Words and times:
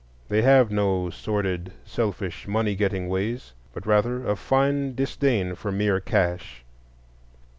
They 0.29 0.41
have 0.41 0.71
no 0.71 1.11
sordid, 1.11 1.73
selfish, 1.85 2.47
money 2.47 2.73
getting 2.75 3.07
ways, 3.07 3.53
but 3.71 3.85
rather 3.85 4.25
a 4.25 4.35
fine 4.35 4.95
disdain 4.95 5.53
for 5.53 5.71
mere 5.71 5.99
cash. 5.99 6.63